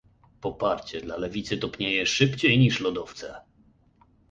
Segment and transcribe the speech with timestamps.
[0.41, 3.35] Poparcie dla lewicy topnieje szybciej niż lodowce